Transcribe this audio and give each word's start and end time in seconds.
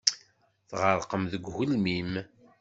Tɣerqem 0.69 1.23
deg 1.31 1.43
ugelmim. 1.49 2.11